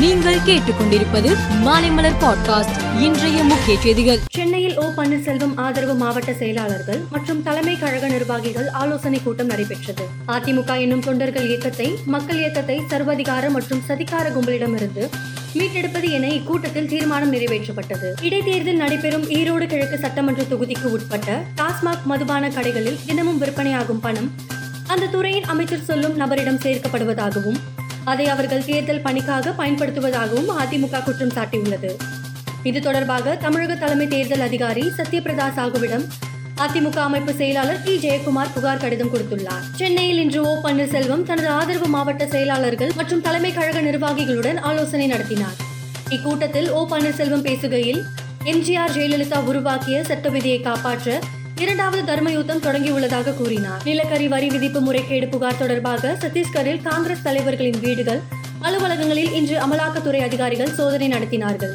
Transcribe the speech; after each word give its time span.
நீங்கள் 0.00 0.38
கேட்டுக்கொண்டிருப்பது 0.46 1.30
மாலைமலர் 1.64 2.16
பாட்காஸ்ட் 2.20 3.00
இன்றைய 3.00 3.44
முக்கிய 3.44 3.80
செய்திகள். 3.80 4.18
சென்னையில் 4.30 4.78
ஓ 4.78 4.84
பன்னீர்செல்வம் 4.96 5.54
ஆதரவு 5.56 5.94
மாவட்ட 5.94 6.32
செயலாளர்கள் 6.32 7.00
மற்றும் 7.10 7.42
தலைமை 7.42 7.78
கழக 7.78 8.08
நிர்வாகிகள் 8.08 8.68
ஆலோசனை 8.68 9.22
கூட்டம் 9.22 9.46
நடைபெற்றது. 9.46 10.04
அதிமுக 10.26 10.80
என்னும் 10.80 11.00
தொண்டர்கள் 11.00 11.46
இயக்கத்தை 11.46 11.98
மக்கள் 12.04 12.36
இயக்கத்தை 12.36 12.80
சர்வதிகார 12.90 13.50
மற்றும் 13.50 13.82
சதிகார 13.88 14.28
கும்பலிடமிருந்து 14.28 15.08
மீட்டெடுப்பது 15.54 16.10
என 16.10 16.28
இக்கூட்டத்தில் 16.28 16.86
தீர்மானம் 16.86 17.32
நிறைவேற்றப்பட்டது. 17.32 18.10
இடைத்தேர்தல் 18.20 18.76
நடைபெறும் 18.76 19.26
ஈரோடு 19.30 19.66
கிழக்கு 19.66 19.98
சட்டமன்ற 19.98 20.42
தொகுதிக்கு 20.42 20.84
உட்பட்ட 20.84 21.42
டாஸ்மாக் 21.56 22.04
மதுபான 22.04 22.48
கடைகளில் 22.48 23.00
தினமும் 23.06 23.38
விற்பனையாகும் 23.38 24.00
பணம் 24.00 24.30
அந்த 24.86 25.06
துறையின் 25.06 25.44
அமைச்சர் 25.44 25.84
சொல்லும் 25.84 26.18
நபரிடம் 26.20 26.62
சேர்க்கப்படுவதாகவும் 26.62 27.60
அதை 28.08 28.28
அவர்கள் 28.28 28.64
தேர்தல் 28.64 29.00
பணிக்காக 29.00 29.50
பயன்படுத்துவதாகவும் 29.50 30.50
அதிமுக 30.58 31.02
குற்றம் 31.02 31.34
சாட்டியுள்ளது. 31.34 31.90
இது 32.62 32.80
தொடர்பாக 32.80 33.36
தமிழக 33.36 33.74
தலைமை 33.74 34.06
தேர்தல் 34.08 34.40
அதிகாரி 34.40 34.82
சத்யபிரதா 34.96 35.46
சாகுவிடம் 35.56 36.04
அதிமுக 36.56 36.96
அமைப்பு 36.98 37.34
செயலாளர் 37.34 37.82
டி 37.82 37.96
ஜெயக்குமார் 37.96 38.52
புகார் 38.54 38.80
கடிதம் 38.80 39.10
கொடுத்துள்ளார். 39.14 39.64
சென்னையில் 39.74 40.18
இன்று 40.18 40.40
ஓ. 40.46 40.54
பன்னீர்செல்வம் 40.62 41.22
தனது 41.22 41.48
ஆதரவு 41.48 41.86
மாவட்ட 41.86 42.26
செயலாளர்கள் 42.26 42.92
மற்றும் 42.96 43.20
தலைமை 43.20 43.52
கழக 43.52 43.80
நிர்வாகிகளுடன் 43.80 44.58
ஆலோசனை 44.60 45.06
நடத்தினார். 45.06 45.56
இக்கூட்டத்தில் 46.10 46.70
ஓ. 46.70 46.86
பன்னீர்செல்வம் 46.90 47.46
பேசுகையில் 47.48 48.02
எம்ஜிஆர் 48.44 48.94
ஜெயலலிதா 48.94 49.44
உருவாக்கிய 49.44 50.04
சட்ட 50.04 50.28
விதியை 50.28 50.60
காப்பாற்ற 50.60 51.20
இரண்டாவது 51.60 52.02
தர்மயுத்தம் 52.12 52.62
தொடங்கியுள்ளதாக 52.62 53.34
கூறினார். 53.34 53.80
நிலக்கரி 53.84 54.28
வரி 54.28 54.48
விதிப்பு 54.48 54.80
முறைகேடு 54.80 55.26
புகார் 55.26 55.58
தொடர்பாக 55.58 56.16
சத்தீஸ்கரில் 56.20 56.82
காங்கிரஸ் 56.82 57.22
தலைவர்களின் 57.22 57.80
வீடுகள் 57.80 58.20
அலுவலகங்களில் 58.62 59.32
இன்று 59.32 59.56
அமலாக்கத்துறை 59.58 60.20
அதிகாரிகள் 60.20 60.74
சோதனை 60.74 61.08
நடத்தினார்கள். 61.08 61.74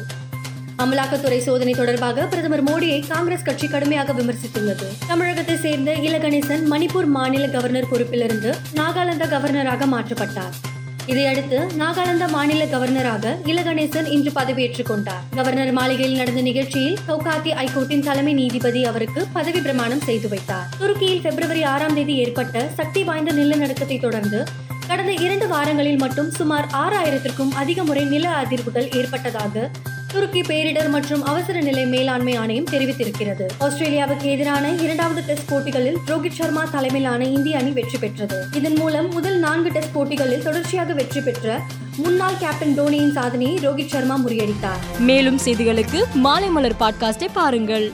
அமலாக்கத்துறை 0.78 1.38
சோதனை 1.38 1.72
தொடர்பாக 1.72 2.26
பிரதமர் 2.26 2.64
மோடியை 2.64 3.06
காங்கிரஸ் 3.08 3.42
கட்சி 3.42 3.68
கடுமையாக 3.68 4.12
விமர்சித்துள்ளது. 4.12 4.88
தமிழகத்தை 5.06 5.56
சேர்ந்த 5.56 5.92
இலகணேசன் 5.92 6.64
மணிப்பூர் 6.70 7.06
மாநில 7.06 7.48
கவர்னர் 7.48 7.90
பொறுப்பிலிருந்து 7.92 8.52
நாகாலாந்து 8.74 9.28
கவர்னராக 9.28 9.86
மாற்றப்பட்டார். 9.86 10.73
இதையடுத்து 11.06 11.58
நாகாலாந்து 11.78 12.28
மாநில 12.28 12.64
கவர்னராக 12.64 13.36
இலகணேசன் 13.44 14.06
இன்று 14.06 14.30
பதவியேற்றுக் 14.34 14.86
கொண்டார். 14.86 15.22
கவர்னர் 15.34 15.72
மாளிகையில் 15.72 16.16
நடந்த 16.16 16.40
நிகழ்ச்சியில் 16.40 16.98
கவுகாத்தி 17.08 17.50
ஐகோர்ட்டின் 17.64 18.02
தலைமை 18.02 18.32
நீதிபதி 18.32 18.84
அவருக்கு 18.84 19.26
பதவி 19.32 19.60
பிரமாணம் 19.60 20.00
செய்து 20.00 20.28
வைத்தார். 20.28 20.66
துருக்கியில் 20.78 21.20
பிப்ரவரி 21.20 21.62
ஆறாம் 21.62 21.94
தேதி 21.94 22.16
ஏற்பட்ட 22.16 22.68
சக்தி 22.74 23.02
வாய்ந்த 23.02 23.32
நிலநடுக்கத்தை 23.32 24.00
தொடர்ந்து 24.00 24.44
கடந்த 24.88 25.12
இரண்டு 25.12 25.48
வாரங்களில் 25.48 25.98
மட்டும் 25.98 26.30
சுமார் 26.30 26.66
ஆறாயிரத்திற்கும் 26.72 27.52
அதிக 27.54 27.84
முறை 27.84 28.04
நில 28.04 28.28
அதிர்வுகள் 28.42 28.96
ஏற்பட்டதாக 28.96 29.70
துருக்கி 30.14 30.40
பேரிடர் 30.40 30.88
மற்றும் 30.88 31.24
அவசர 31.24 31.60
நிலை 31.60 31.86
மேலாண்மை 31.86 32.36
ஆணையம் 32.36 32.64
தெரிவித்திருக்கிறது. 32.64 33.46
ஆஸ்திரேலியாவுக்கு 33.60 34.22
எதிரான 34.22 34.70
இரண்டாவது 34.70 35.22
டெஸ்ட் 35.22 35.50
போட்டிகளில் 35.50 35.98
ரோஹித் 36.06 36.30
சர்மா 36.30 36.64
தலைமையிலான 36.64 37.24
இந்திய 37.24 37.58
அணி 37.58 37.70
வெற்றி 37.70 37.98
பெற்றது. 37.98 38.44
இதன் 38.52 38.76
மூலம் 38.76 39.12
முதல் 39.12 39.38
நான்கு 39.38 39.70
டெஸ்ட் 39.70 39.92
போட்டிகளில் 39.92 40.42
தொடர்ச்சியாக 40.42 40.92
வெற்றி 40.92 41.20
பெற்ற 41.20 41.60
முன்னாள் 41.96 42.38
கேப்டன் 42.38 42.80
தோனியின் 42.80 43.12
சாதனையை 43.12 43.68
ரோஹித் 43.68 43.88
சர்மா 43.88 44.20
முறியடித்தார். 44.26 44.98
மேலும் 44.98 45.38
செய்திகளுக்கு 45.44 46.04
மாலைமலர் 46.24 46.80
பாட்காஸ்டை 46.80 47.28
பாருங்கள். 47.32 47.92